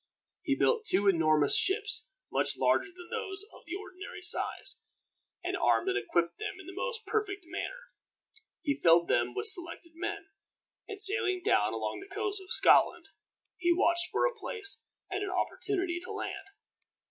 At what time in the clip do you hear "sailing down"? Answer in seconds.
10.99-11.71